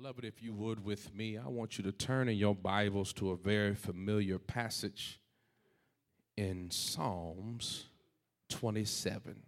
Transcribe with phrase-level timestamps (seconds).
[0.00, 3.32] Beloved, if you would with me, I want you to turn in your Bibles to
[3.32, 5.18] a very familiar passage
[6.36, 7.86] in Psalms
[8.48, 9.42] 27.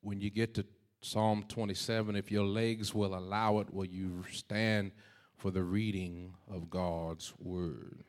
[0.00, 0.66] When you get to
[1.00, 4.90] Psalm 27, if your legs will allow it, will you stand
[5.36, 8.02] for the reading of God's word?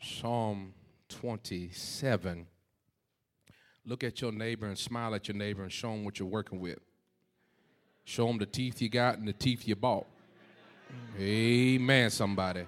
[0.00, 0.72] Psalm
[1.10, 2.46] 27.
[3.84, 6.58] Look at your neighbor and smile at your neighbor and show them what you're working
[6.58, 6.78] with.
[8.10, 10.04] Show them the teeth you got and the teeth you bought.
[11.16, 12.64] Amen, somebody.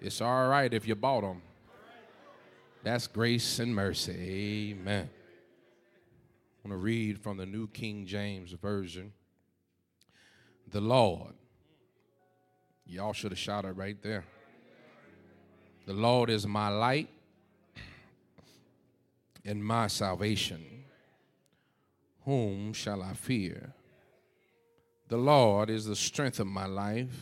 [0.00, 1.42] It's all right if you bought them.
[2.84, 4.70] That's grace and mercy.
[4.70, 5.10] Amen.
[5.10, 9.12] I want to read from the New King James Version.
[10.70, 11.34] The Lord.
[12.86, 14.24] Y'all should have shouted right there.
[15.86, 17.08] The Lord is my light
[19.44, 20.84] and my salvation.
[22.26, 23.72] Whom shall I fear?
[25.08, 27.16] The Lord is the strength of my life.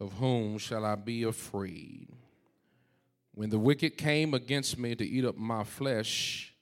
[0.00, 2.08] Of whom shall I be afraid?
[3.34, 6.52] When the wicked came against me to eat up my flesh,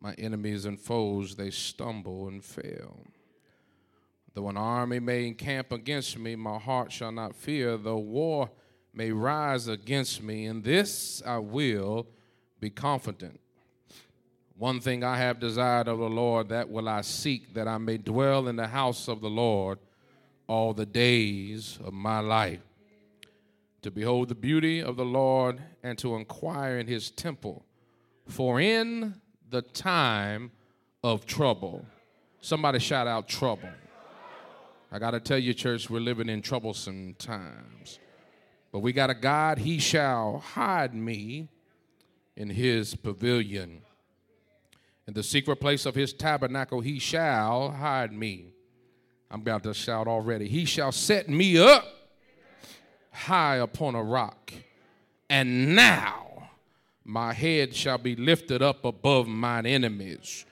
[0.00, 3.00] my enemies and foes, they stumble and fail.
[4.32, 7.76] Though an army may encamp against me, my heart shall not fear.
[7.76, 8.50] Though war
[8.94, 12.06] may rise against me, in this I will
[12.60, 13.40] be confident.
[14.58, 17.98] One thing I have desired of the Lord, that will I seek, that I may
[17.98, 19.78] dwell in the house of the Lord
[20.46, 22.62] all the days of my life,
[23.82, 27.66] to behold the beauty of the Lord and to inquire in his temple.
[28.28, 30.52] For in the time
[31.04, 31.84] of trouble,
[32.40, 33.68] somebody shout out trouble.
[34.90, 37.98] I got to tell you, church, we're living in troublesome times.
[38.72, 41.48] But we got a God, he shall hide me
[42.36, 43.82] in his pavilion.
[45.06, 48.52] In the secret place of his tabernacle, he shall hide me.
[49.30, 50.48] I'm about to shout already.
[50.48, 51.84] He shall set me up
[53.12, 54.52] high upon a rock.
[55.30, 56.50] And now
[57.04, 60.44] my head shall be lifted up above mine enemies,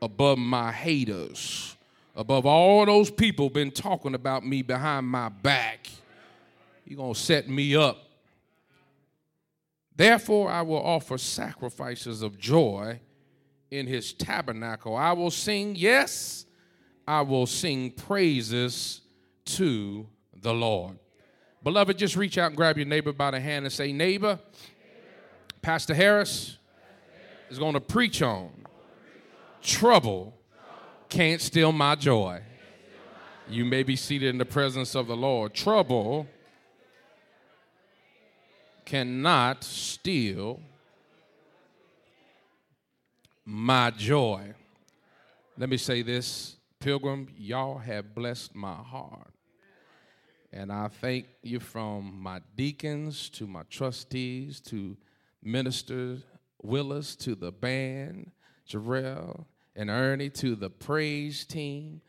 [0.00, 1.76] above my haters,
[2.14, 5.88] above all those people been talking about me behind my back.
[6.84, 7.98] You're going to set me up.
[9.96, 13.00] Therefore, I will offer sacrifices of joy
[13.78, 14.96] in his tabernacle.
[14.96, 16.46] I will sing, yes,
[17.06, 19.00] I will sing praises
[19.46, 20.06] to
[20.40, 20.98] the Lord.
[21.62, 24.38] Beloved, just reach out and grab your neighbor by the hand and say, Neighbor,
[25.62, 26.58] Pastor Harris
[27.50, 28.50] is going to preach on
[29.64, 30.34] trouble
[31.08, 32.42] can't steal my joy.
[33.48, 35.54] You may be seated in the presence of the Lord.
[35.54, 36.26] Trouble
[38.84, 40.60] cannot steal
[43.44, 44.54] my joy.
[45.56, 49.32] Let me say this, Pilgrim, y'all have blessed my heart.
[50.52, 54.96] And I thank you from my deacons to my trustees to
[55.42, 56.18] Minister
[56.62, 58.30] Willis to the band,
[58.68, 59.44] Jarrell
[59.76, 62.00] and Ernie to the praise team,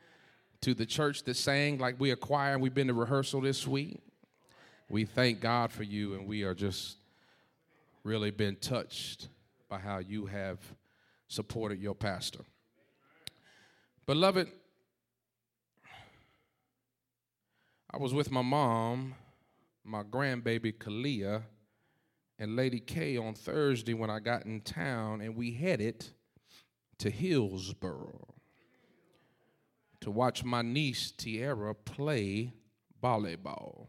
[0.61, 2.61] to the church that sang like we acquired.
[2.61, 3.99] We've been to rehearsal this week.
[4.89, 6.97] We thank God for you, and we are just
[8.03, 9.29] really been touched
[9.67, 10.59] by how you have
[11.27, 12.45] supported your pastor.
[14.05, 14.47] Beloved,
[17.91, 19.15] I was with my mom,
[19.83, 21.43] my grandbaby Kalia,
[22.37, 26.05] and Lady K on Thursday when I got in town, and we headed
[26.99, 28.35] to Hillsboro
[30.01, 32.53] to watch my niece Tiara play
[33.01, 33.87] volleyball.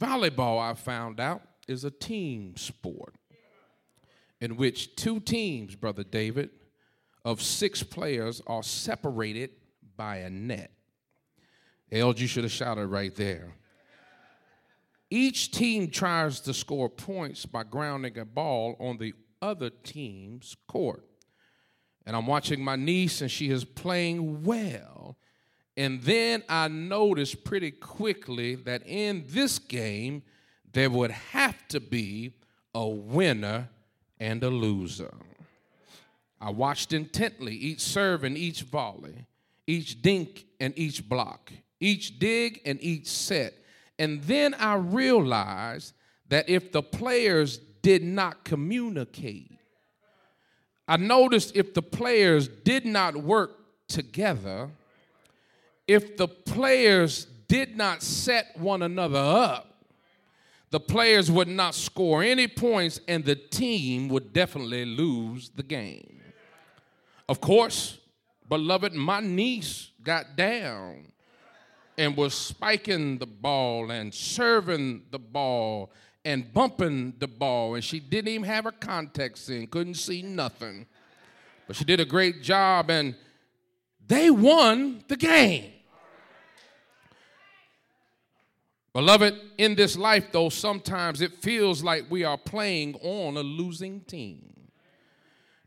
[0.00, 3.14] Volleyball, I found out, is a team sport
[4.42, 6.50] in which two teams, Brother David,
[7.24, 9.50] of six players are separated
[9.96, 10.72] by a net.
[11.92, 13.54] LG you should have shouted right there.
[15.10, 21.04] Each team tries to score points by grounding a ball on the other team's court.
[22.04, 25.18] And I'm watching my niece, and she is playing well.
[25.76, 30.24] And then I noticed pretty quickly that in this game,
[30.72, 32.32] there would have to be
[32.74, 33.68] a winner
[34.22, 35.12] and a loser.
[36.40, 39.26] I watched intently each serve and each volley,
[39.66, 43.52] each dink and each block, each dig and each set.
[43.98, 45.94] And then I realized
[46.28, 49.58] that if the players did not communicate,
[50.86, 53.58] I noticed if the players did not work
[53.88, 54.70] together,
[55.88, 59.71] if the players did not set one another up,
[60.72, 66.22] the players would not score any points and the team would definitely lose the game.
[67.28, 67.98] Of course,
[68.48, 71.12] beloved, my niece got down
[71.98, 75.92] and was spiking the ball and serving the ball
[76.24, 77.74] and bumping the ball.
[77.74, 80.86] And she didn't even have her contacts in, couldn't see nothing.
[81.66, 83.14] But she did a great job, and
[84.06, 85.70] they won the game.
[88.94, 94.00] Beloved, in this life, though, sometimes it feels like we are playing on a losing
[94.02, 94.52] team.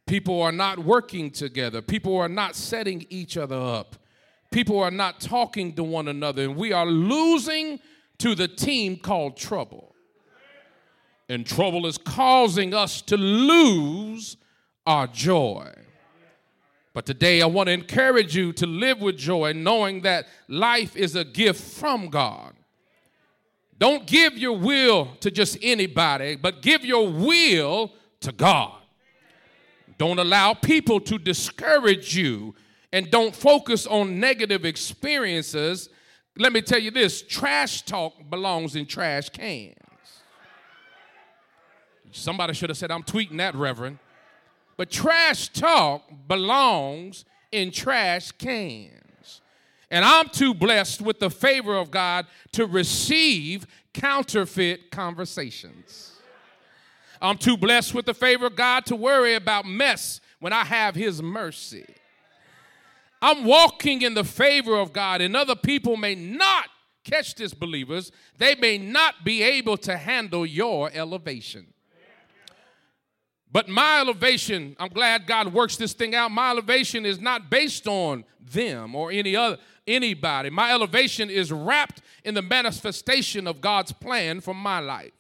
[0.05, 3.95] People are not working together, people are not setting each other up,
[4.51, 7.79] people are not talking to one another, and we are losing
[8.19, 9.95] to the team called trouble.
[11.27, 14.37] And trouble is causing us to lose
[14.85, 15.73] our joy.
[16.93, 21.15] But today I want to encourage you to live with joy, knowing that life is
[21.15, 22.54] a gift from God.
[23.77, 27.91] Don't give your will to just anybody, but give your will
[28.21, 28.73] to God.
[29.97, 32.55] Don't allow people to discourage you
[32.91, 35.89] and don't focus on negative experiences.
[36.37, 39.75] Let me tell you this trash talk belongs in trash cans.
[42.11, 43.99] Somebody should have said, I'm tweeting that, Reverend.
[44.77, 49.04] But trash talk belongs in trash cans.
[49.91, 56.13] And I'm too blessed with the favor of God to receive counterfeit conversations.
[57.21, 60.95] I'm too blessed with the favor of God to worry about mess when I have
[60.95, 61.85] His mercy.
[63.21, 66.65] I'm walking in the favor of God, and other people may not
[67.03, 68.11] catch this, believers.
[68.37, 71.67] They may not be able to handle your elevation.
[73.55, 76.29] But my elevation, I'm glad God works this thing out.
[76.29, 80.49] My elevation is not based on them or any other anybody.
[80.49, 85.13] My elevation is wrapped in the manifestation of God's plan for my life.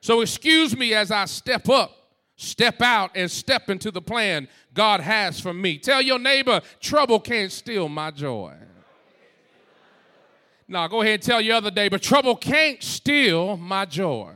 [0.00, 1.94] So excuse me as I step up,
[2.36, 5.76] step out, and step into the plan God has for me.
[5.76, 8.54] Tell your neighbor, trouble can't steal my joy.
[10.66, 14.32] Now go ahead and tell your other neighbor, trouble can't steal my joy.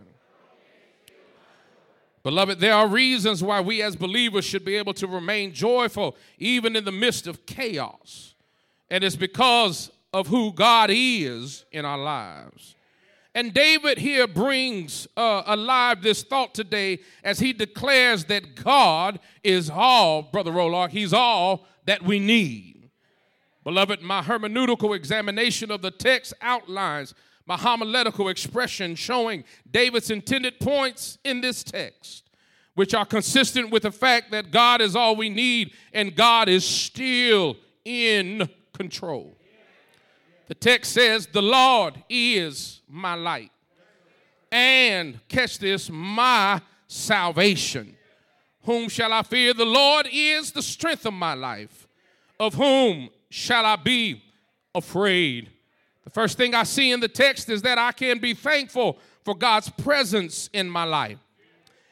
[2.24, 6.74] Beloved, there are reasons why we as believers should be able to remain joyful even
[6.74, 8.34] in the midst of chaos.
[8.90, 12.76] And it's because of who God is in our lives.
[13.34, 19.68] And David here brings uh, alive this thought today as he declares that God is
[19.68, 22.90] all, Brother Rolark, he's all that we need.
[23.64, 27.12] Beloved, my hermeneutical examination of the text outlines
[27.46, 32.30] my homiletical expression showing David's intended points in this text,
[32.74, 36.64] which are consistent with the fact that God is all we need and God is
[36.64, 39.36] still in control.
[40.48, 43.50] The text says, The Lord is my light.
[44.50, 47.96] And, catch this, my salvation.
[48.62, 49.52] Whom shall I fear?
[49.52, 51.88] The Lord is the strength of my life.
[52.38, 54.22] Of whom shall I be
[54.74, 55.50] afraid?
[56.04, 59.34] The first thing I see in the text is that I can be thankful for
[59.34, 61.18] God's presence in my life.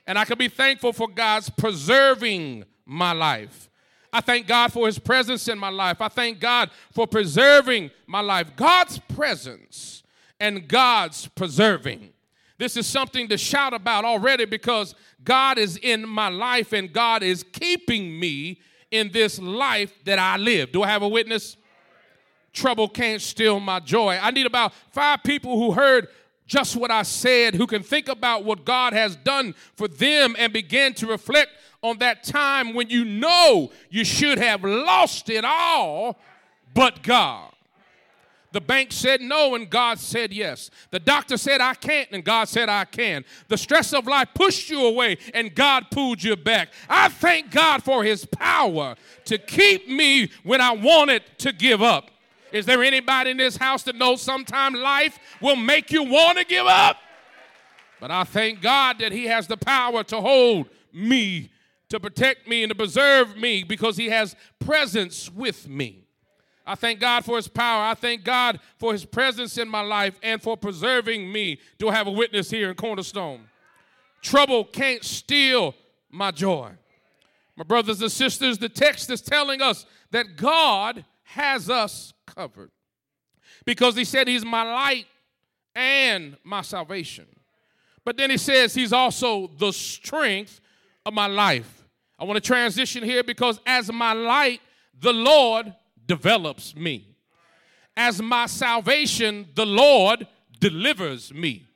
[0.06, 3.70] And I can be thankful for God's preserving my life.
[4.12, 6.00] I thank God for his presence in my life.
[6.00, 8.54] I thank God for preserving my life.
[8.56, 10.02] God's presence
[10.38, 12.12] and God's preserving.
[12.58, 14.94] This is something to shout about already because
[15.24, 18.60] God is in my life and God is keeping me
[18.90, 20.72] in this life that I live.
[20.72, 21.56] Do I have a witness?
[22.52, 24.18] Trouble can't steal my joy.
[24.20, 26.08] I need about five people who heard
[26.46, 30.52] just what I said, who can think about what God has done for them and
[30.52, 31.50] begin to reflect
[31.82, 36.18] on that time when you know you should have lost it all,
[36.74, 37.52] but God.
[38.52, 40.70] The bank said no, and God said yes.
[40.90, 43.24] The doctor said I can't, and God said I can.
[43.48, 46.68] The stress of life pushed you away, and God pulled you back.
[46.88, 48.94] I thank God for His power
[49.24, 52.10] to keep me when I wanted to give up.
[52.52, 56.44] Is there anybody in this house that knows sometime life will make you want to
[56.44, 56.98] give up?
[58.00, 61.50] But I thank God that He has the power to hold me,
[61.88, 66.04] to protect me, and to preserve me because He has presence with me.
[66.66, 67.84] I thank God for His power.
[67.84, 71.58] I thank God for His presence in my life and for preserving me.
[71.78, 73.48] Do I have a witness here in Cornerstone?
[74.20, 75.74] Trouble can't steal
[76.10, 76.70] my joy.
[77.56, 82.70] My brothers and sisters, the text is telling us that God has us covered.
[83.64, 85.06] Because he said he's my light
[85.74, 87.26] and my salvation.
[88.04, 90.60] But then he says he's also the strength
[91.06, 91.84] of my life.
[92.18, 94.60] I want to transition here because as my light,
[95.00, 95.74] the Lord
[96.06, 97.08] develops me.
[97.96, 100.26] As my salvation, the Lord
[100.60, 101.66] delivers me.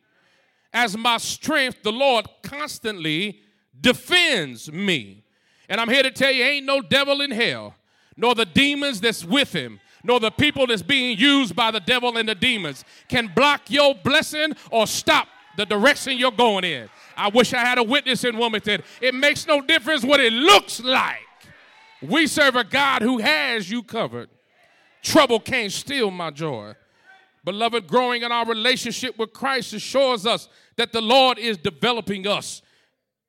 [0.72, 3.40] As my strength, the Lord constantly
[3.80, 5.24] defends me.
[5.68, 7.74] And I'm here to tell you, ain't no devil in hell,
[8.16, 12.16] nor the demons that's with him, nor the people that's being used by the devil
[12.16, 16.88] and the demons can block your blessing or stop the direction you're going in.
[17.16, 18.82] I wish I had a witness in Wilmington.
[19.00, 21.18] It makes no difference what it looks like.
[22.02, 24.28] We serve a God who has you covered.
[25.02, 26.74] Trouble can't steal my joy.
[27.44, 32.60] Beloved, growing in our relationship with Christ assures us that the Lord is developing us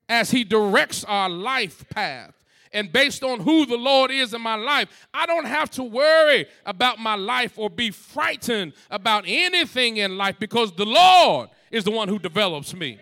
[0.08, 2.34] as He directs our life path.
[2.72, 6.46] And based on who the Lord is in my life, I don't have to worry
[6.66, 11.90] about my life or be frightened about anything in life because the Lord is the
[11.90, 12.98] one who develops me.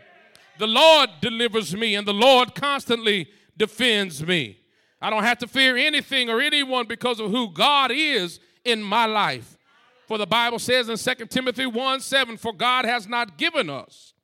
[0.58, 4.58] The Lord delivers me, and the Lord constantly defends me.
[5.00, 9.06] I don't have to fear anything or anyone because of who God is in my
[9.06, 9.56] life.
[10.06, 14.14] For the Bible says in 2 Timothy 1 7, For God has not given us,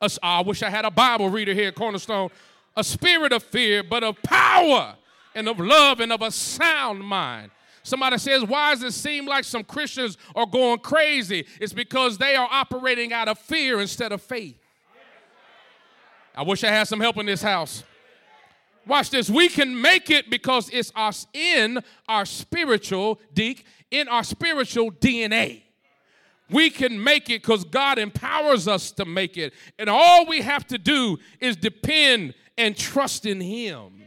[0.00, 2.30] a, I wish I had a Bible reader here, Cornerstone,
[2.76, 4.96] a spirit of fear, but of power
[5.34, 7.50] and of love and of a sound mind.
[7.82, 11.46] Somebody says, Why does it seem like some Christians are going crazy?
[11.60, 14.56] It's because they are operating out of fear instead of faith.
[16.34, 17.84] I wish I had some help in this house.
[18.86, 19.28] Watch this.
[19.28, 25.62] We can make it because it's us in our spiritual deek, in our spiritual DNA.
[26.50, 29.54] We can make it because God empowers us to make it.
[29.78, 34.02] And all we have to do is depend and trust in Him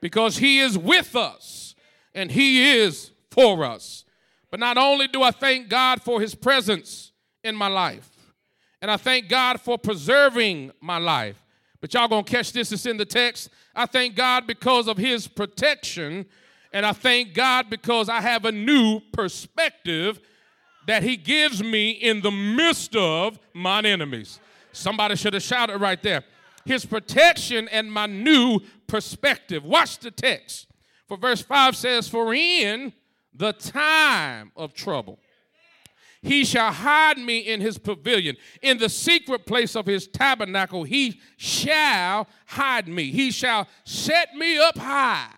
[0.00, 1.74] because He is with us
[2.14, 4.04] and He is for us.
[4.50, 8.08] But not only do I thank God for His presence in my life,
[8.80, 11.42] and I thank God for preserving my life,
[11.80, 13.50] but y'all gonna catch this, it's in the text.
[13.74, 16.26] I thank God because of his protection,
[16.72, 20.20] and I thank God because I have a new perspective
[20.86, 24.40] that he gives me in the midst of mine enemies.
[24.72, 26.24] Somebody should have shouted right there.
[26.64, 29.64] His protection and my new perspective.
[29.64, 30.66] Watch the text.
[31.06, 32.92] For verse 5 says, For in
[33.34, 35.18] the time of trouble,
[36.20, 38.36] he shall hide me in his pavilion.
[38.60, 43.10] In the secret place of his tabernacle, he shall hide me.
[43.10, 45.32] He shall set me up high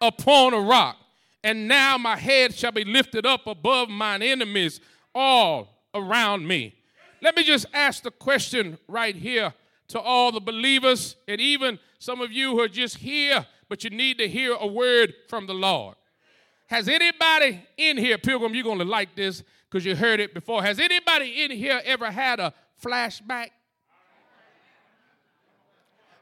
[0.00, 0.96] upon a rock.
[1.42, 4.80] And now my head shall be lifted up above mine enemies
[5.14, 6.74] all around me.
[7.22, 9.54] Let me just ask the question right here
[9.88, 13.90] to all the believers, and even some of you who are just here, but you
[13.90, 15.96] need to hear a word from the Lord.
[16.68, 20.62] Has anybody in here, Pilgrim, you're going to like this because you heard it before.
[20.62, 22.52] Has anybody in here ever had a
[22.82, 23.50] flashback?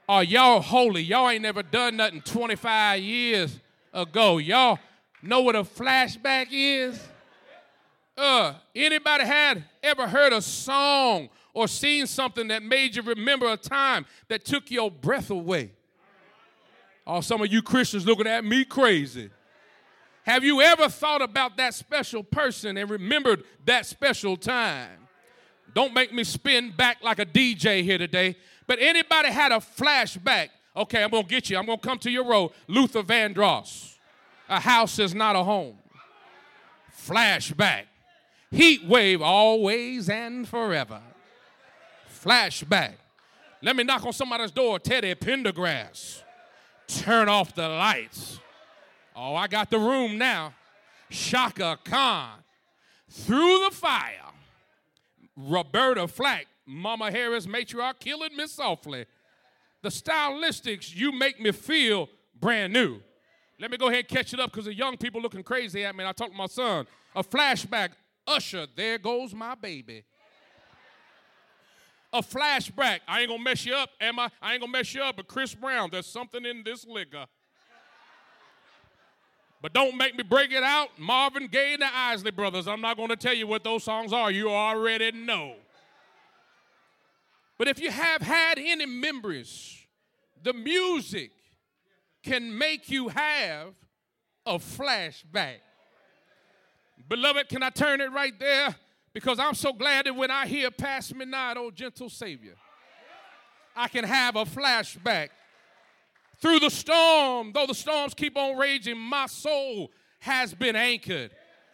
[0.07, 1.03] Are y'all holy?
[1.03, 3.59] Y'all ain't never done nothing 25 years
[3.93, 4.37] ago.
[4.37, 4.79] Y'all
[5.23, 7.01] know what a flashback is?
[8.17, 13.57] Uh, anybody had ever heard a song or seen something that made you remember a
[13.57, 15.71] time that took your breath away?
[17.07, 19.31] Oh, some of you Christians looking at me crazy.
[20.25, 24.89] Have you ever thought about that special person and remembered that special time?
[25.75, 28.37] Don't make me spin back like a DJ here today.
[28.67, 30.49] But anybody had a flashback?
[30.77, 31.59] Okay, I'm gonna get you.
[31.59, 32.53] I'm gonna come to your road.
[32.67, 33.97] Luther Vandross.
[34.49, 35.77] A house is not a home.
[37.07, 37.85] Flashback.
[38.51, 41.01] Heat wave always and forever.
[42.25, 42.95] Flashback.
[43.61, 44.79] Let me knock on somebody's door.
[44.79, 46.23] Teddy Pendergrass.
[46.87, 48.41] Turn off the lights.
[49.15, 50.55] Oh, I got the room now.
[51.11, 52.31] Chaka Khan.
[53.11, 54.33] Through the fire.
[55.37, 56.47] Roberta Flack.
[56.67, 59.05] Mama Harris matriarch killing me softly.
[59.83, 62.09] The stylistics, you make me feel
[62.41, 63.01] brand new.
[63.61, 65.95] Let me go ahead and catch it up because the young people looking crazy at
[65.95, 66.03] me.
[66.03, 66.87] And I talked to my son.
[67.15, 67.91] A flashback.
[68.27, 70.05] Usher, there goes my baby.
[72.15, 73.01] A flashback.
[73.09, 74.31] I ain't gonna mess you up, am I?
[74.41, 77.27] I ain't gonna mess you up, but Chris Brown, there's something in this liquor.
[79.61, 80.91] But don't make me break it out.
[80.97, 82.69] Marvin Gaye and the Isley Brothers.
[82.69, 84.31] I'm not to tell you what those songs are.
[84.31, 85.55] You already know.
[87.59, 89.77] But if you have had any memories,
[90.43, 91.33] the music
[92.23, 93.75] can make you have
[94.47, 95.57] a flashback.
[97.09, 98.77] Beloved, can I turn it right there?
[99.15, 102.57] Because I'm so glad that when I hear Pass Me Not, oh gentle Savior,
[103.75, 105.31] I can have a flashback
[106.45, 111.31] through the storm, though the storms keep on raging, my soul has been anchored.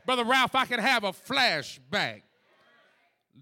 [0.06, 2.22] Brother Ralph, I can have a flashback.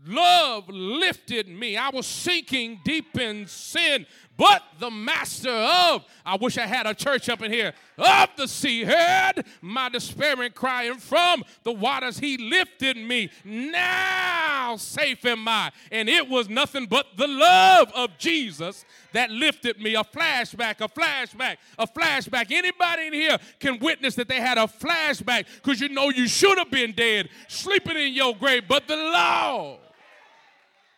[0.07, 1.77] Love lifted me.
[1.77, 4.07] I was sinking deep in sin,
[4.39, 8.47] but the master of, I wish I had a church up in here, of the
[8.47, 12.19] sea heard my despairing crying from the waters.
[12.19, 13.31] He lifted me.
[13.45, 15.73] Now safe am I?
[15.91, 19.97] And it was nothing but the love of Jesus that lifted me.
[19.97, 22.53] A flashback, a flashback, a flashback.
[22.53, 26.59] Anybody in here can witness that they had a flashback because you know you should
[26.59, 29.81] have been dead, sleeping in your grave, but the Lord.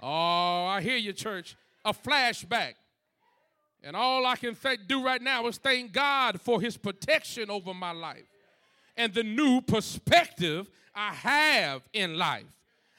[0.02, 1.56] Oh, I hear you, church.
[1.84, 2.74] A flashback.
[3.82, 7.72] And all I can th- do right now is thank God for his protection over
[7.72, 8.26] my life
[8.96, 12.44] and the new perspective I have in life.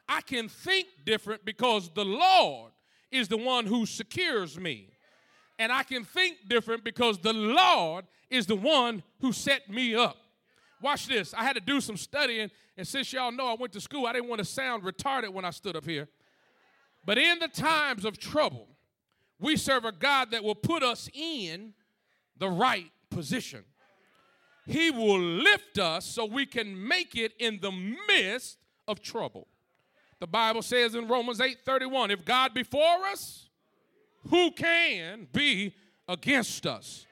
[0.09, 2.71] I can think different because the Lord
[3.11, 4.87] is the one who secures me.
[5.59, 10.17] And I can think different because the Lord is the one who set me up.
[10.81, 11.33] Watch this.
[11.35, 14.13] I had to do some studying, and since y'all know I went to school, I
[14.13, 16.07] didn't want to sound retarded when I stood up here.
[17.05, 18.67] But in the times of trouble,
[19.41, 21.73] we serve a God that will put us in
[22.37, 23.65] the right position.
[24.65, 27.71] He will lift us so we can make it in the
[28.07, 29.47] midst of trouble.
[30.19, 33.49] The Bible says in Romans 8:31, if God before us,
[34.29, 35.73] who can be
[36.07, 37.07] against us?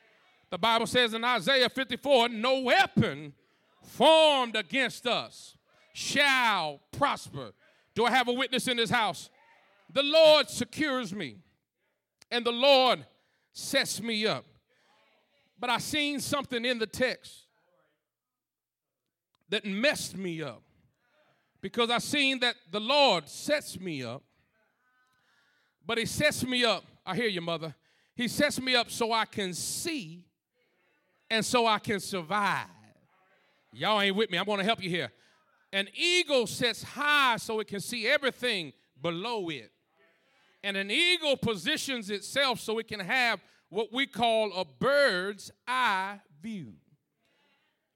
[0.51, 3.33] The Bible says in Isaiah 54, no weapon
[3.81, 5.57] formed against us
[5.93, 7.51] shall prosper.
[7.95, 9.31] Do I have a witness in this house?
[9.91, 11.37] The Lord secures me
[12.31, 13.05] and the Lord
[13.51, 14.45] sets me up.
[15.59, 17.47] But I seen something in the text
[19.49, 20.61] that messed me up
[21.61, 24.23] because I seen that the Lord sets me up,
[25.85, 26.83] but He sets me up.
[27.05, 27.75] I hear you, mother.
[28.15, 30.25] He sets me up so I can see
[31.29, 32.67] and so I can survive.
[33.71, 34.37] Y'all ain't with me.
[34.37, 35.11] I'm going to help you here.
[35.71, 39.71] An eagle sets high so it can see everything below it.
[40.63, 43.39] And an eagle positions itself so it can have
[43.69, 46.73] what we call a bird's eye view.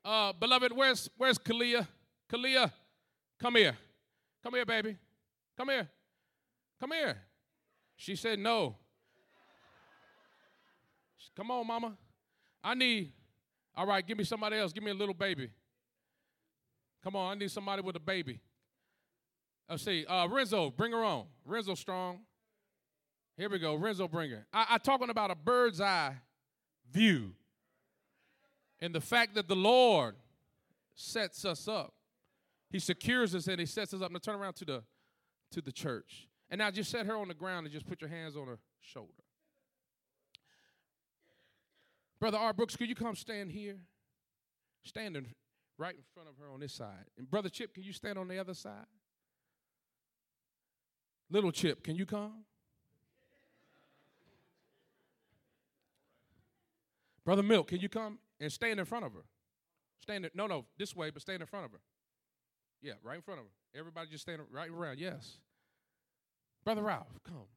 [0.05, 1.87] Uh, beloved, where's where's Kalia?
[2.31, 2.71] Kalia,
[3.39, 3.77] come here.
[4.43, 4.97] Come here, baby.
[5.57, 5.89] Come here.
[6.79, 7.17] Come here.
[7.95, 8.75] She said no.
[11.35, 11.93] Come on, mama.
[12.63, 13.11] I need,
[13.75, 14.71] all right, give me somebody else.
[14.71, 15.49] Give me a little baby.
[17.03, 18.39] Come on, I need somebody with a baby.
[19.69, 20.05] Let's see.
[20.05, 21.25] Uh, Renzo, bring her on.
[21.45, 22.19] Renzo Strong.
[23.37, 23.75] Here we go.
[23.75, 24.45] Renzo Bringer.
[24.53, 26.15] I, I talking about a bird's eye
[26.91, 27.33] view.
[28.79, 30.15] And the fact that the Lord
[30.95, 31.93] sets us up.
[32.69, 34.11] He secures us and he sets us up.
[34.11, 34.83] Now turn around to the
[35.51, 36.27] to the church.
[36.49, 38.59] And now just set her on the ground and just put your hands on her
[38.81, 39.11] shoulder.
[42.19, 42.53] Brother R.
[42.53, 43.77] Brooks, could you come stand here?
[44.83, 45.27] Standing
[45.77, 47.05] right in front of her on this side.
[47.17, 48.85] And Brother Chip, can you stand on the other side?
[51.29, 52.45] Little Chip, can you come?
[57.25, 59.23] Brother Milk, can you come and stand in front of her?
[60.01, 61.79] Stand, no, no, this way, but stand in front of her.
[62.81, 63.79] Yeah, right in front of her.
[63.79, 64.99] Everybody just stand right around.
[64.99, 65.37] Yes.
[66.65, 67.47] Brother Ralph, come.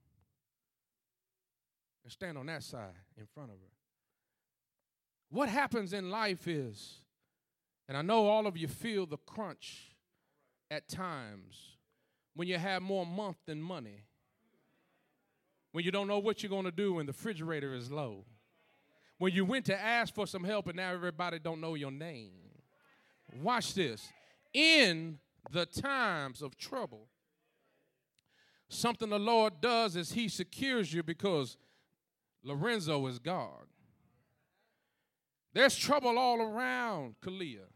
[2.04, 3.72] And stand on that side in front of her.
[5.30, 7.00] What happens in life is,
[7.88, 9.96] and I know all of you feel the crunch
[10.70, 11.78] at times
[12.34, 14.04] when you have more month than money,
[15.72, 18.24] when you don't know what you're going to do when the refrigerator is low
[19.18, 22.32] when you went to ask for some help and now everybody don't know your name.
[23.42, 24.08] Watch this.
[24.52, 25.18] In
[25.50, 27.08] the times of trouble,
[28.68, 31.56] something the Lord does is he secures you because
[32.42, 33.66] Lorenzo is God.
[35.52, 37.66] There's trouble all around Kalia.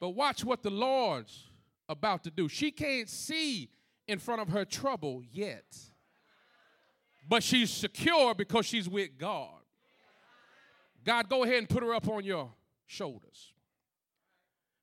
[0.00, 1.48] But watch what the Lord's
[1.88, 2.48] about to do.
[2.48, 3.70] She can't see
[4.06, 5.76] in front of her trouble yet.
[7.28, 9.60] But she's secure because she's with God.
[11.08, 12.50] God, go ahead and put her up on your
[12.86, 13.54] shoulders.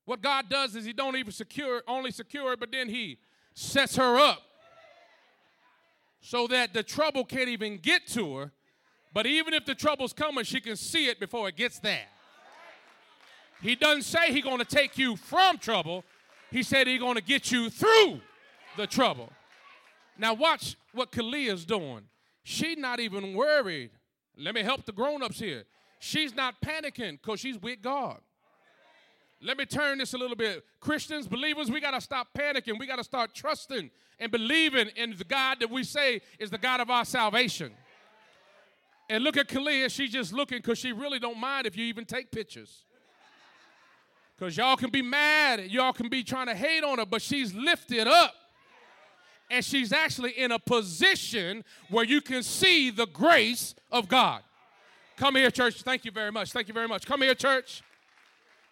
[0.05, 3.19] What God does is He don't even secure, only secure her, but then He
[3.53, 4.41] sets her up
[6.21, 8.51] so that the trouble can't even get to her.
[9.13, 12.07] But even if the trouble's coming, she can see it before it gets there.
[13.61, 16.03] He doesn't say He's going to take you from trouble.
[16.49, 18.19] He said He's going to get you through
[18.77, 19.31] the trouble.
[20.17, 22.01] Now watch what Kalia's doing.
[22.41, 23.91] She's not even worried.
[24.35, 25.65] Let me help the grown-ups here.
[26.05, 28.19] She's not panicking because she's with God.
[29.41, 30.63] Let me turn this a little bit.
[30.79, 32.77] Christians, believers, we got to stop panicking.
[32.77, 33.89] We got to start trusting
[34.19, 37.71] and believing in the God that we say is the God of our salvation.
[39.09, 42.05] And look at Kalia, she's just looking because she really don't mind if you even
[42.05, 42.83] take pictures.
[44.37, 47.51] Because y'all can be mad, y'all can be trying to hate on her, but she's
[47.55, 48.35] lifted up.
[49.49, 54.43] And she's actually in a position where you can see the grace of God.
[55.17, 55.81] Come here, church.
[55.81, 56.51] Thank you very much.
[56.51, 57.05] Thank you very much.
[57.05, 57.81] Come here, church.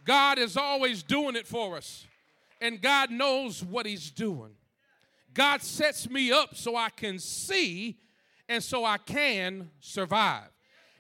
[0.04, 2.06] God is always doing it for us,
[2.60, 4.52] and God knows what He's doing.
[5.34, 7.98] God sets me up so I can see
[8.50, 10.50] and so I can survive.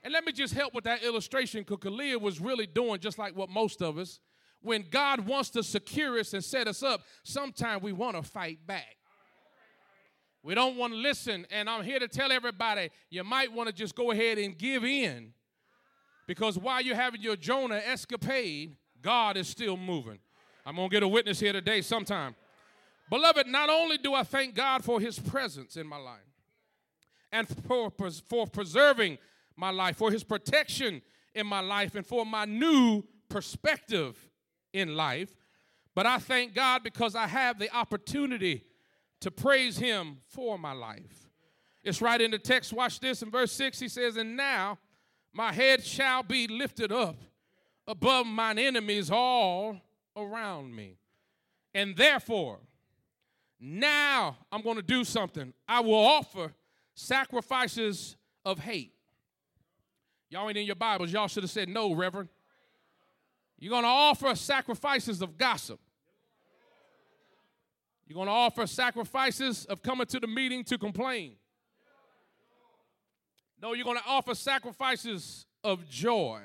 [0.03, 3.36] And let me just help with that illustration because Kalia was really doing just like
[3.36, 4.19] what most of us.
[4.62, 8.65] When God wants to secure us and set us up, sometimes we want to fight
[8.65, 8.95] back.
[10.43, 11.47] We don't want to listen.
[11.49, 14.84] And I'm here to tell everybody you might want to just go ahead and give
[14.84, 15.34] in
[16.27, 20.19] because while you're having your Jonah escapade, God is still moving.
[20.65, 22.36] I'm going to get a witness here today sometime.
[23.10, 26.19] Beloved, not only do I thank God for his presence in my life
[27.32, 27.91] and for,
[28.27, 29.17] for preserving
[29.56, 31.01] my life, for his protection
[31.36, 34.29] in my life, and for my new perspective
[34.71, 35.34] in life,
[35.95, 38.63] but I thank God because I have the opportunity
[39.23, 41.29] to praise him for my life.
[41.83, 42.73] It's right in the text.
[42.73, 43.79] Watch this in verse 6.
[43.79, 44.79] He says, And now
[45.33, 47.15] my head shall be lifted up
[47.88, 49.77] above mine enemies all
[50.15, 50.97] around me.
[51.73, 52.59] And therefore,
[53.59, 55.53] now I'm going to do something.
[55.67, 56.53] I will offer
[56.93, 58.93] sacrifices of hate.
[60.29, 61.13] Y'all ain't in your Bibles.
[61.13, 62.27] Y'all should have said no, Reverend.
[63.57, 65.79] You're going to offer sacrifices of gossip.
[68.07, 71.35] You're going to offer sacrifices of coming to the meeting to complain.
[73.61, 76.41] No, you're going to offer sacrifices of joy.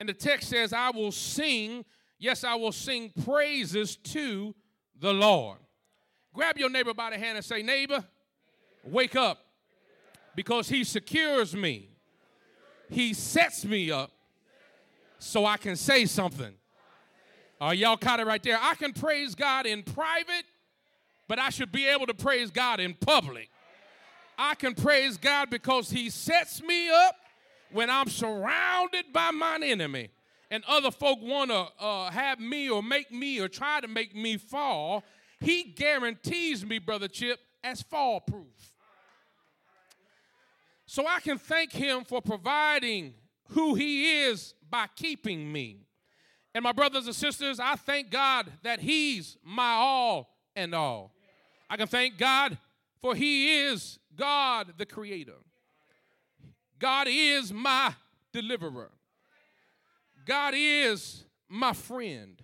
[0.00, 1.84] And the text says, I will sing,
[2.18, 4.54] yes, I will sing praises to
[4.98, 5.58] the Lord.
[6.32, 8.02] Grab your neighbor by the hand and say, Neighbor,
[8.84, 9.38] wake up
[10.34, 11.90] because he secures me.
[12.88, 14.10] He sets me up
[15.18, 16.54] so I can say something.
[17.60, 18.58] Are y'all caught it right there?
[18.60, 20.44] I can praise God in private,
[21.32, 23.48] but I should be able to praise God in public.
[24.36, 27.16] I can praise God because He sets me up
[27.70, 30.10] when I'm surrounded by mine enemy
[30.50, 34.14] and other folk want to uh, have me or make me or try to make
[34.14, 35.04] me fall,
[35.40, 38.74] he guarantees me, Brother Chip, as fall proof.
[40.84, 43.14] So I can thank him for providing
[43.52, 45.78] who he is by keeping me.
[46.54, 51.11] And my brothers and sisters, I thank God that he's my all and all.
[51.72, 52.58] I can thank God
[53.00, 55.38] for he is God the creator.
[56.78, 57.94] God is my
[58.30, 58.90] deliverer.
[60.26, 62.42] God is my friend.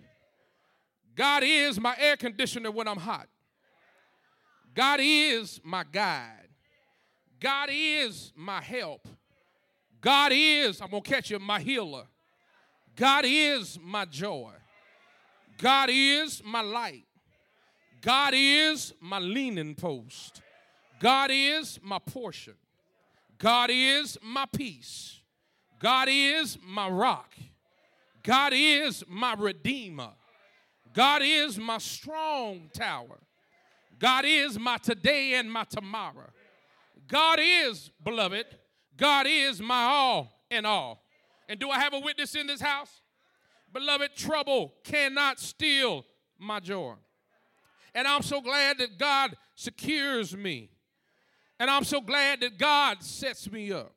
[1.13, 3.27] God is my air conditioner when I'm hot.
[4.73, 6.49] God is my guide.
[7.39, 9.07] God is my help.
[10.01, 12.07] God is, I'm going to catch you, my healer.
[12.95, 14.53] God is my joy.
[15.59, 17.03] God is my light.
[18.01, 20.41] God is my leaning post.
[20.99, 22.53] God is my portion.
[23.37, 25.21] God is my peace.
[25.79, 27.33] God is my rock.
[28.23, 30.09] God is my redeemer.
[30.93, 33.19] God is my strong tower.
[33.97, 36.29] God is my today and my tomorrow.
[37.07, 38.45] God is, beloved,
[38.95, 41.03] God is my all and all.
[41.47, 43.01] And do I have a witness in this house?
[43.73, 46.05] Beloved, trouble cannot steal
[46.37, 46.93] my joy.
[47.99, 50.69] And I'm so glad that God secures me.
[51.59, 53.91] And I'm so glad that God sets me up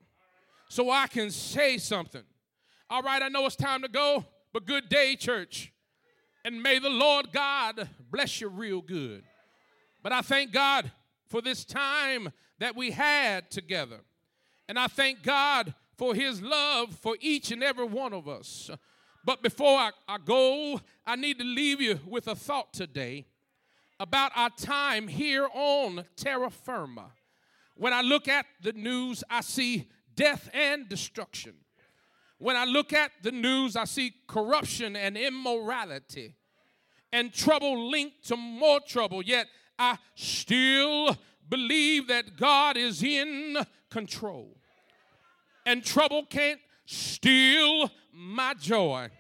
[0.69, 2.25] so I can say something.
[2.91, 5.73] All right, I know it's time to go, but good day, church.
[6.45, 9.23] And may the Lord God bless you real good.
[10.03, 10.91] But I thank God
[11.29, 14.01] for this time that we had together.
[14.69, 18.69] And I thank God for his love for each and every one of us.
[19.25, 23.27] But before I, I, go, I need to leave you with a thought today
[24.03, 27.12] about our time here on terra firma.
[27.77, 31.55] When I look at the news, I see death and destruction.
[32.38, 36.35] When I look at the news, I see corruption and immorality
[37.12, 39.23] and trouble linked to more trouble.
[39.23, 39.47] Yet
[39.79, 41.17] I still
[41.49, 43.57] believe that God is in
[43.88, 44.57] control.
[45.65, 49.11] And trouble can't steal my joy.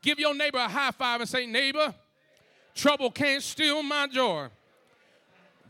[0.00, 1.94] Give your neighbor a high five and say, Neighbor,
[2.74, 4.48] trouble can't steal my joy.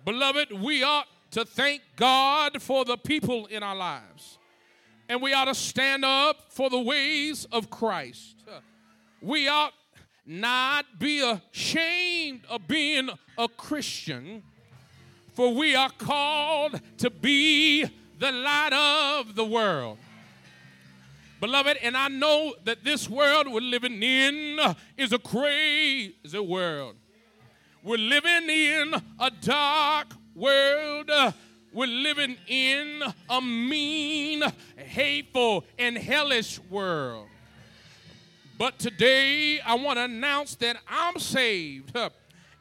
[0.04, 4.38] Beloved, we ought to thank God for the people in our lives.
[5.08, 8.36] And we ought to stand up for the ways of Christ.
[9.20, 9.74] We ought
[10.26, 14.42] not be ashamed of being a Christian
[15.32, 17.84] for we are called to be
[18.18, 19.98] the light of the world.
[21.42, 24.60] Beloved, and I know that this world we're living in
[24.96, 26.94] is a crazy world.
[27.82, 31.10] We're living in a dark world.
[31.72, 34.44] We're living in a mean,
[34.76, 37.26] hateful, and hellish world.
[38.56, 41.98] But today I want to announce that I'm saved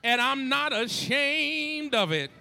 [0.04, 2.32] and I'm not ashamed of it.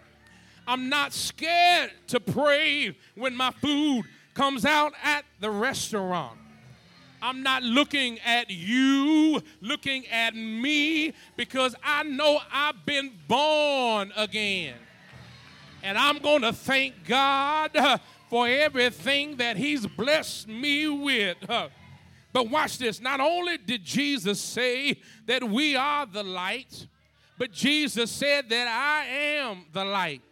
[0.66, 4.06] I'm not scared to pray when my food
[4.40, 6.38] comes out at the restaurant.
[7.20, 14.76] I'm not looking at you, looking at me, because I know I've been born again.
[15.82, 18.00] And I'm going to thank God
[18.30, 21.36] for everything that He's blessed me with.
[22.32, 22.98] But watch this.
[22.98, 26.86] Not only did Jesus say that we are the light,
[27.36, 30.22] but Jesus said that I am the light.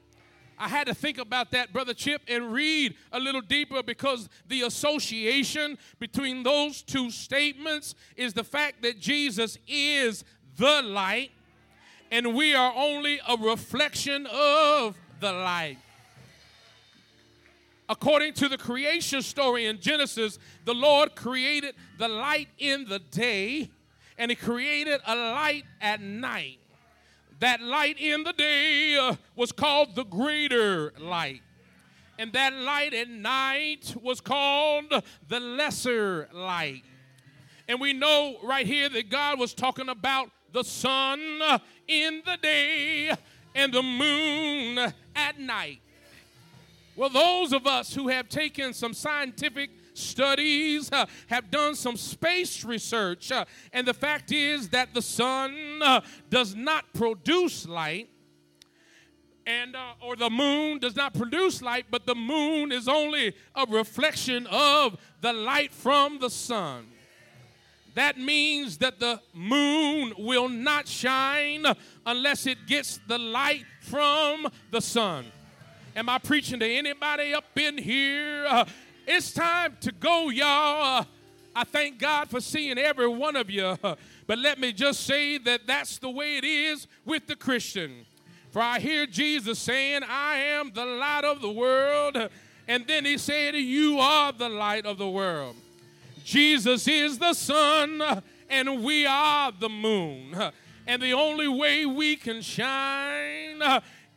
[0.58, 4.62] I had to think about that, Brother Chip, and read a little deeper because the
[4.62, 10.24] association between those two statements is the fact that Jesus is
[10.56, 11.30] the light
[12.10, 15.78] and we are only a reflection of the light.
[17.88, 23.70] According to the creation story in Genesis, the Lord created the light in the day
[24.18, 26.58] and He created a light at night.
[27.40, 31.42] That light in the day uh, was called the greater light.
[32.18, 34.92] And that light at night was called
[35.28, 36.82] the lesser light.
[37.68, 42.36] And we know right here that God was talking about the sun uh, in the
[42.42, 43.16] day uh,
[43.54, 45.80] and the moon uh, at night.
[46.96, 52.64] Well, those of us who have taken some scientific studies, uh, have done some space
[52.64, 58.08] research, uh, and the fact is that the sun uh, does not produce light.
[59.46, 63.64] And, uh, or the moon does not produce light, but the moon is only a
[63.66, 66.86] reflection of the light from the sun.
[67.94, 71.64] That means that the moon will not shine
[72.06, 75.24] unless it gets the light from the sun.
[75.96, 78.46] Am I preaching to anybody up in here?
[78.48, 78.66] Uh,
[79.08, 81.06] it's time to go, y'all.
[81.56, 83.76] I thank God for seeing every one of you.
[84.26, 88.04] But let me just say that that's the way it is with the Christian.
[88.50, 92.28] For I hear Jesus saying, I am the light of the world.
[92.68, 95.56] And then he said, You are the light of the world.
[96.22, 100.36] Jesus is the sun, and we are the moon.
[100.86, 103.62] And the only way we can shine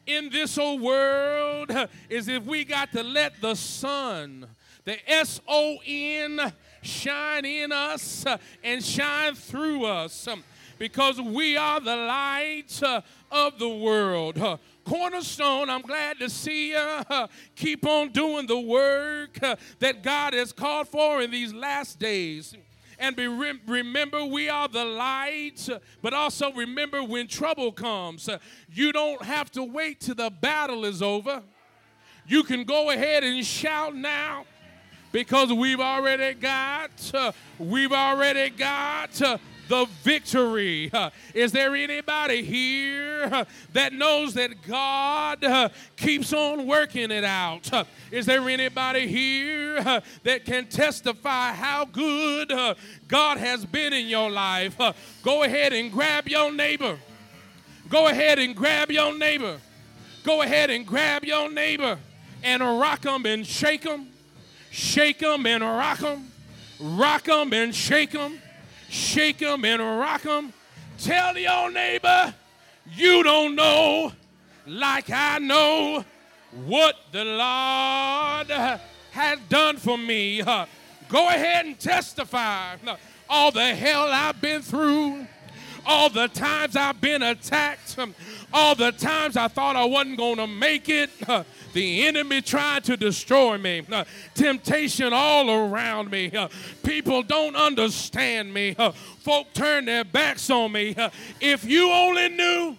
[0.06, 1.71] in this old world
[2.10, 4.47] is if we got to let the sun
[4.84, 10.44] the S O N shine in us uh, and shine through us um,
[10.80, 14.38] because we are the light uh, of the world.
[14.38, 17.04] Uh, Cornerstone, I'm glad to see you.
[17.56, 19.38] Keep on doing the work
[19.78, 22.56] that God has called for in these last days.
[22.98, 25.70] And be rem- remember, we are the light,
[26.02, 28.28] but also remember when trouble comes,
[28.72, 31.44] you don't have to wait till the battle is over.
[32.28, 34.46] You can go ahead and shout now
[35.12, 40.89] because we've already got, uh, we've already got uh, the victory.
[40.91, 47.69] Uh, is there anybody here that knows that God keeps on working it out?
[48.12, 52.52] Is there anybody here that can testify how good
[53.08, 54.78] God has been in your life?
[55.24, 56.97] go ahead and grab your neighbor.
[57.89, 59.60] Go ahead and grab your neighbor.
[60.24, 61.97] Go ahead and grab your neighbor
[62.43, 64.11] and rock them and shake them
[64.71, 66.31] shake them and rock them,
[66.79, 68.39] rock them and shake them,
[68.89, 70.51] shake them and rock them.
[70.97, 72.34] Tell your neighbor
[72.95, 74.12] you don't know
[74.65, 76.03] like I know
[76.65, 78.47] what the Lord
[79.12, 80.41] has done for me.
[80.41, 82.75] Go ahead and testify
[83.29, 85.25] all the hell I've been through,
[85.86, 87.97] all the times I've been attacked,
[88.53, 91.10] all the times I thought I wasn't going to make it.
[91.73, 93.84] The enemy tried to destroy me.
[93.91, 94.03] Uh,
[94.34, 96.31] temptation all around me.
[96.31, 96.49] Uh,
[96.84, 98.75] people don't understand me.
[98.77, 100.95] Uh, folk turn their backs on me.
[100.95, 102.77] Uh, if you only knew,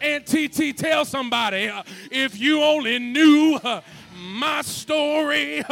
[0.00, 3.80] and TT tell somebody, uh, if you only knew uh,
[4.16, 5.62] my story,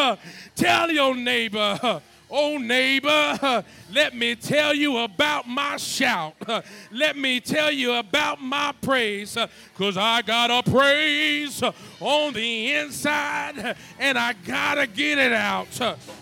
[0.56, 2.00] tell your neighbor
[2.30, 6.34] Oh, neighbor, let me tell you about my shout.
[6.92, 9.36] Let me tell you about my praise.
[9.74, 11.60] Because I got a praise
[11.98, 15.68] on the inside and I got to get it out.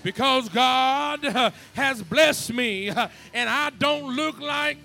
[0.03, 1.23] Because God
[1.75, 4.79] has blessed me and I don't look like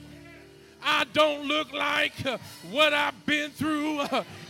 [0.86, 2.14] I don't look like
[2.70, 4.02] what I've been through.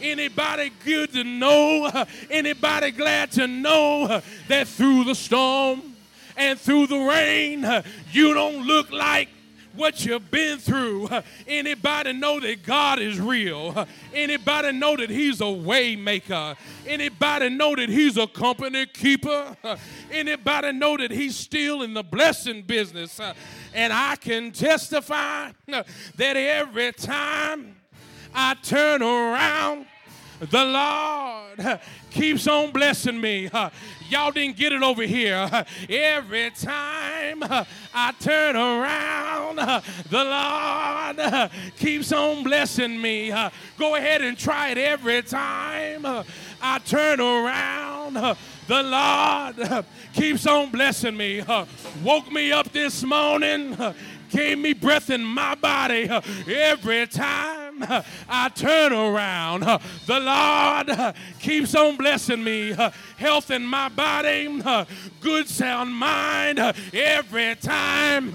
[0.02, 2.06] Anybody good to know?
[2.28, 5.92] Anybody glad to know that through the storm,
[6.36, 7.65] and through the rain,
[8.12, 9.30] you don't look like
[9.76, 11.10] what you've been through.
[11.48, 13.88] Anybody know that God is real?
[14.13, 16.56] Anybody know that He's a waymaker?
[16.86, 19.58] Anybody know that He's a company keeper?
[20.12, 23.19] Anybody know that He's still in the blessing business?
[23.74, 27.76] And I can testify that every time
[28.36, 29.88] I turn around,
[30.49, 31.79] the Lord
[32.12, 33.49] keeps on blessing me.
[34.10, 35.65] Y'all didn't get it over here.
[35.89, 37.43] Every time
[37.93, 39.58] I turn around,
[40.10, 43.34] the Lord keeps on blessing me.
[43.77, 46.06] Go ahead and try it every time
[46.62, 48.15] I turn around.
[48.67, 51.43] The Lord keeps on blessing me.
[52.03, 53.77] Woke me up this morning
[54.29, 56.10] gave me breath in my body
[56.47, 59.62] every time I turn around.
[60.06, 62.76] The Lord keeps on blessing me.
[63.18, 64.62] Health in my body,
[65.22, 66.60] good sound mind
[66.94, 68.34] every time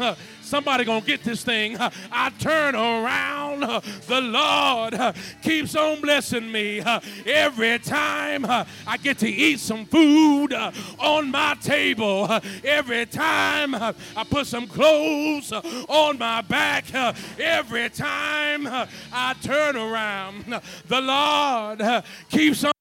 [0.48, 1.76] Somebody gonna get this thing.
[1.78, 3.60] I turn around.
[4.06, 6.80] The Lord keeps on blessing me
[7.26, 10.54] every time I get to eat some food
[10.98, 12.40] on my table.
[12.64, 13.92] Every time I
[14.30, 16.94] put some clothes on my back.
[17.38, 18.66] Every time
[19.12, 20.62] I turn around.
[20.86, 22.72] The Lord keeps on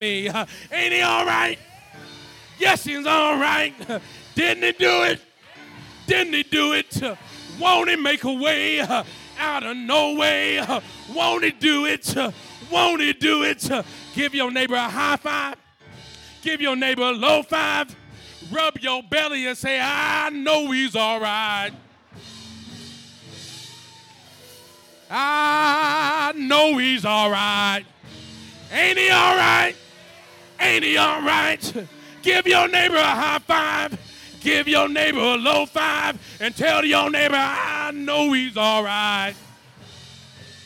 [0.00, 0.46] blessing me.
[0.72, 1.58] Ain't he all right?
[2.56, 3.74] Yes, he's all right.
[4.36, 5.20] Didn't he do it?
[6.10, 7.00] Didn't he do it?
[7.60, 9.04] Won't he make a way uh,
[9.38, 10.60] out of no way?
[11.14, 12.12] Won't he do it?
[12.68, 13.70] Won't he do it?
[14.12, 15.54] Give your neighbor a high five.
[16.42, 17.94] Give your neighbor a low five.
[18.50, 21.70] Rub your belly and say, I know he's all right.
[25.08, 27.84] I know he's all right.
[28.72, 29.76] Ain't he all right?
[30.58, 31.86] Ain't he all right?
[32.22, 34.09] Give your neighbor a high five.
[34.40, 39.34] Give your neighbor a low five and tell your neighbor, I know he's all right.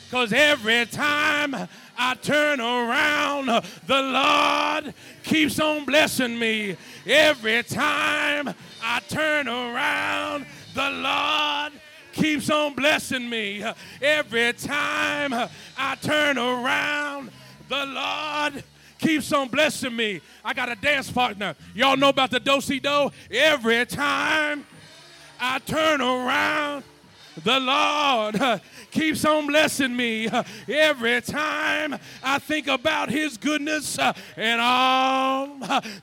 [0.05, 1.57] Because every time
[1.99, 3.47] I turn around,
[3.87, 6.77] the Lord keeps on blessing me.
[7.07, 11.73] Every time I turn around, the Lord
[12.13, 13.65] keeps on blessing me.
[14.01, 15.35] Every time
[15.77, 17.31] I turn around,
[17.69, 18.63] the Lord
[19.05, 20.21] keeps on blessing me.
[20.43, 21.55] I got a dance partner.
[21.75, 23.11] Y'all know about the do si do?
[23.31, 24.65] Every time
[25.39, 26.85] I turn around,
[27.43, 28.59] the Lord uh,
[28.91, 35.49] keeps on blessing me uh, every time I think about His goodness uh, and all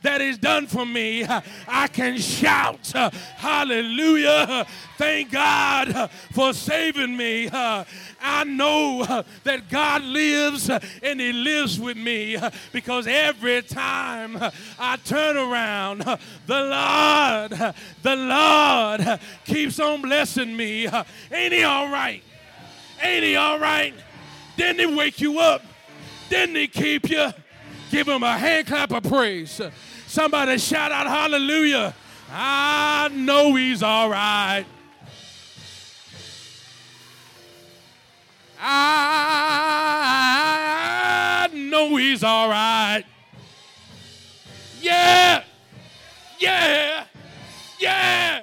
[0.01, 1.25] that He's done for me.
[1.67, 2.91] I can shout,
[3.37, 4.67] Hallelujah!
[5.01, 7.49] Thank God for saving me.
[7.51, 12.37] I know that God lives and He lives with me
[12.71, 14.37] because every time
[14.77, 20.87] I turn around, the Lord, the Lord keeps on blessing me.
[21.31, 22.21] Ain't He all right?
[23.01, 23.95] Ain't He all right?
[24.55, 25.63] Didn't He wake you up?
[26.29, 27.31] Didn't He keep you?
[27.89, 29.59] Give Him a hand clap of praise.
[30.05, 31.95] Somebody shout out hallelujah.
[32.31, 34.63] I know He's all right.
[38.63, 40.30] I
[41.52, 43.04] know he's all right.
[44.82, 45.43] Yeah,
[46.39, 47.06] yeah,
[47.80, 48.41] yeah.